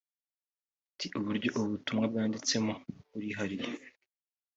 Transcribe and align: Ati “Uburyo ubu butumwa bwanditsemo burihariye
Ati 0.91 1.07
“Uburyo 1.19 1.49
ubu 1.57 1.67
butumwa 1.73 2.05
bwanditsemo 2.11 2.73
burihariye 3.11 3.67